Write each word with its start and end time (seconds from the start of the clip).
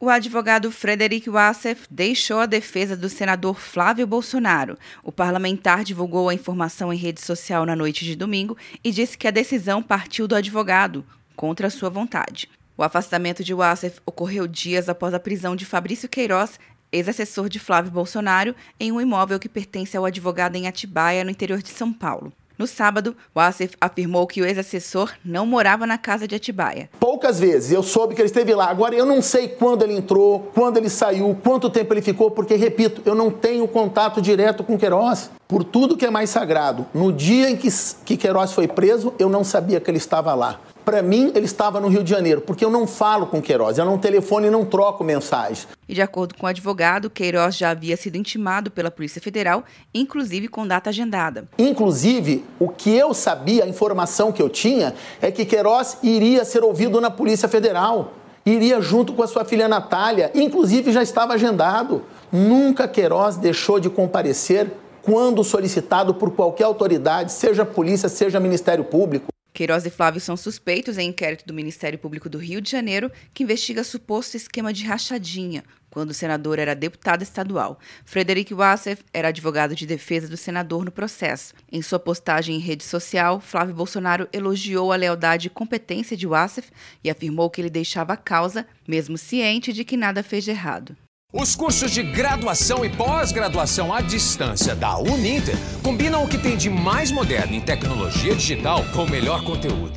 O 0.00 0.08
advogado 0.08 0.70
Frederic 0.70 1.28
Wassef 1.28 1.88
deixou 1.90 2.38
a 2.38 2.46
defesa 2.46 2.96
do 2.96 3.08
senador 3.08 3.58
Flávio 3.58 4.06
Bolsonaro. 4.06 4.78
O 5.02 5.10
parlamentar 5.10 5.82
divulgou 5.82 6.28
a 6.28 6.34
informação 6.34 6.92
em 6.92 6.96
rede 6.96 7.20
social 7.20 7.66
na 7.66 7.74
noite 7.74 8.04
de 8.04 8.14
domingo 8.14 8.56
e 8.84 8.92
disse 8.92 9.18
que 9.18 9.26
a 9.26 9.32
decisão 9.32 9.82
partiu 9.82 10.28
do 10.28 10.36
advogado, 10.36 11.04
contra 11.34 11.68
sua 11.68 11.90
vontade. 11.90 12.48
O 12.76 12.84
afastamento 12.84 13.42
de 13.42 13.52
Wassef 13.52 13.98
ocorreu 14.06 14.46
dias 14.46 14.88
após 14.88 15.12
a 15.12 15.18
prisão 15.18 15.56
de 15.56 15.66
Fabrício 15.66 16.08
Queiroz, 16.08 16.60
ex-assessor 16.92 17.48
de 17.48 17.58
Flávio 17.58 17.90
Bolsonaro, 17.90 18.54
em 18.78 18.92
um 18.92 19.00
imóvel 19.00 19.40
que 19.40 19.48
pertence 19.48 19.96
ao 19.96 20.04
advogado 20.04 20.54
em 20.54 20.68
Atibaia, 20.68 21.24
no 21.24 21.30
interior 21.30 21.60
de 21.60 21.70
São 21.70 21.92
Paulo. 21.92 22.32
No 22.58 22.66
sábado, 22.66 23.16
o 23.32 23.38
afirmou 23.80 24.26
que 24.26 24.42
o 24.42 24.44
ex-assessor 24.44 25.12
não 25.24 25.46
morava 25.46 25.86
na 25.86 25.96
casa 25.96 26.26
de 26.26 26.34
Atibaia. 26.34 26.90
Poucas 26.98 27.38
vezes 27.38 27.70
eu 27.70 27.84
soube 27.84 28.16
que 28.16 28.20
ele 28.20 28.26
esteve 28.26 28.52
lá. 28.52 28.68
Agora, 28.68 28.96
eu 28.96 29.06
não 29.06 29.22
sei 29.22 29.46
quando 29.46 29.84
ele 29.84 29.94
entrou, 29.94 30.50
quando 30.52 30.76
ele 30.76 30.90
saiu, 30.90 31.38
quanto 31.40 31.70
tempo 31.70 31.94
ele 31.94 32.02
ficou, 32.02 32.32
porque, 32.32 32.56
repito, 32.56 33.00
eu 33.04 33.14
não 33.14 33.30
tenho 33.30 33.68
contato 33.68 34.20
direto 34.20 34.64
com 34.64 34.76
Queiroz. 34.76 35.30
Por 35.48 35.64
tudo 35.64 35.96
que 35.96 36.04
é 36.04 36.10
mais 36.10 36.28
sagrado, 36.28 36.84
no 36.92 37.10
dia 37.10 37.48
em 37.48 37.56
que, 37.56 37.70
que 38.04 38.18
Queiroz 38.18 38.52
foi 38.52 38.68
preso, 38.68 39.14
eu 39.18 39.30
não 39.30 39.42
sabia 39.42 39.80
que 39.80 39.90
ele 39.90 39.96
estava 39.96 40.34
lá. 40.34 40.60
Para 40.84 41.02
mim, 41.02 41.32
ele 41.34 41.46
estava 41.46 41.80
no 41.80 41.88
Rio 41.88 42.04
de 42.04 42.10
Janeiro, 42.10 42.42
porque 42.42 42.62
eu 42.62 42.70
não 42.70 42.86
falo 42.86 43.26
com 43.26 43.40
Queiroz, 43.40 43.78
eu 43.78 43.84
não 43.86 43.96
telefono 43.96 44.46
e 44.46 44.50
não 44.50 44.66
troco 44.66 45.02
mensagem. 45.02 45.66
E 45.88 45.94
de 45.94 46.02
acordo 46.02 46.34
com 46.34 46.44
o 46.44 46.48
advogado, 46.50 47.08
Queiroz 47.08 47.56
já 47.56 47.70
havia 47.70 47.96
sido 47.96 48.16
intimado 48.16 48.70
pela 48.70 48.90
Polícia 48.90 49.22
Federal, 49.22 49.64
inclusive 49.94 50.48
com 50.48 50.66
data 50.66 50.90
agendada. 50.90 51.48
Inclusive, 51.58 52.44
o 52.60 52.68
que 52.68 52.94
eu 52.94 53.14
sabia, 53.14 53.64
a 53.64 53.68
informação 53.68 54.30
que 54.30 54.42
eu 54.42 54.50
tinha, 54.50 54.94
é 55.18 55.30
que 55.30 55.46
Queiroz 55.46 55.96
iria 56.02 56.44
ser 56.44 56.62
ouvido 56.62 57.00
na 57.00 57.10
Polícia 57.10 57.48
Federal. 57.48 58.12
Iria 58.44 58.82
junto 58.82 59.14
com 59.14 59.22
a 59.22 59.26
sua 59.26 59.46
filha 59.46 59.66
Natália, 59.66 60.30
inclusive 60.34 60.92
já 60.92 61.02
estava 61.02 61.32
agendado. 61.32 62.04
Nunca 62.30 62.86
Queiroz 62.86 63.38
deixou 63.38 63.80
de 63.80 63.88
comparecer 63.88 64.70
quando 65.02 65.44
solicitado 65.44 66.14
por 66.14 66.34
qualquer 66.34 66.64
autoridade, 66.64 67.32
seja 67.32 67.64
polícia, 67.64 68.08
seja 68.08 68.40
Ministério 68.40 68.84
Público. 68.84 69.28
Queiroz 69.58 69.84
e 69.84 69.90
Flávio 69.90 70.20
são 70.20 70.36
suspeitos 70.36 70.98
em 70.98 71.08
inquérito 71.08 71.44
do 71.44 71.52
Ministério 71.52 71.98
Público 71.98 72.28
do 72.28 72.38
Rio 72.38 72.60
de 72.60 72.70
Janeiro, 72.70 73.10
que 73.34 73.42
investiga 73.42 73.82
suposto 73.82 74.36
esquema 74.36 74.72
de 74.72 74.84
rachadinha, 74.84 75.64
quando 75.90 76.10
o 76.10 76.14
senador 76.14 76.60
era 76.60 76.76
deputado 76.76 77.22
estadual. 77.22 77.80
Frederic 78.04 78.54
Wassef 78.54 79.02
era 79.12 79.28
advogado 79.28 79.74
de 79.74 79.84
defesa 79.84 80.28
do 80.28 80.36
senador 80.36 80.84
no 80.84 80.92
processo. 80.92 81.54
Em 81.72 81.82
sua 81.82 81.98
postagem 81.98 82.54
em 82.54 82.60
rede 82.60 82.84
social, 82.84 83.40
Flávio 83.40 83.74
Bolsonaro 83.74 84.28
elogiou 84.32 84.92
a 84.92 84.96
lealdade 84.96 85.48
e 85.48 85.50
competência 85.50 86.16
de 86.16 86.26
Wassef 86.26 86.70
e 87.02 87.10
afirmou 87.10 87.50
que 87.50 87.60
ele 87.60 87.68
deixava 87.68 88.12
a 88.12 88.16
causa, 88.16 88.64
mesmo 88.86 89.18
ciente 89.18 89.72
de 89.72 89.84
que 89.84 89.96
nada 89.96 90.22
fez 90.22 90.44
de 90.44 90.52
errado. 90.52 90.96
Os 91.30 91.54
cursos 91.54 91.90
de 91.90 92.02
graduação 92.02 92.82
e 92.86 92.88
pós-graduação 92.88 93.92
à 93.92 94.00
distância 94.00 94.74
da 94.74 94.96
Uninter 94.96 95.54
combinam 95.82 96.24
o 96.24 96.28
que 96.28 96.38
tem 96.38 96.56
de 96.56 96.70
mais 96.70 97.10
moderno 97.10 97.54
em 97.54 97.60
tecnologia 97.60 98.34
digital 98.34 98.82
com 98.94 99.04
o 99.04 99.10
melhor 99.10 99.44
conteúdo. 99.44 99.92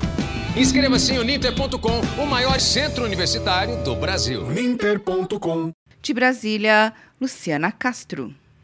Inscreva-se 0.58 1.14
em 1.14 1.20
uninter.com, 1.20 2.22
o 2.22 2.26
maior 2.26 2.60
centro 2.60 3.06
universitário 3.06 3.82
do 3.82 3.96
Brasil. 3.96 4.46
Uninter.com. 4.46 5.72
De 6.02 6.14
Brasília, 6.14 6.92
Luciana 7.20 7.72
Castro. 7.72 8.36